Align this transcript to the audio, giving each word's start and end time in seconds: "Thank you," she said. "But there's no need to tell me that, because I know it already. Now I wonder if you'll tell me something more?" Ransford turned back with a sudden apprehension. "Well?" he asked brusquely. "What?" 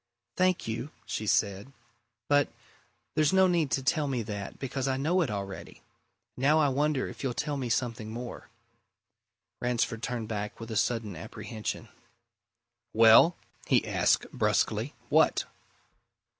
"Thank 0.35 0.67
you," 0.67 0.89
she 1.05 1.27
said. 1.27 1.71
"But 2.27 2.49
there's 3.13 3.31
no 3.33 3.45
need 3.45 3.69
to 3.69 3.83
tell 3.83 4.07
me 4.07 4.23
that, 4.23 4.57
because 4.57 4.87
I 4.87 4.97
know 4.97 5.21
it 5.21 5.29
already. 5.29 5.83
Now 6.35 6.57
I 6.57 6.69
wonder 6.69 7.07
if 7.07 7.21
you'll 7.21 7.35
tell 7.35 7.55
me 7.55 7.69
something 7.69 8.09
more?" 8.09 8.49
Ransford 9.61 10.01
turned 10.01 10.27
back 10.27 10.59
with 10.59 10.71
a 10.71 10.75
sudden 10.75 11.15
apprehension. 11.15 11.87
"Well?" 12.93 13.35
he 13.67 13.85
asked 13.87 14.25
brusquely. 14.31 14.95
"What?" 15.09 15.45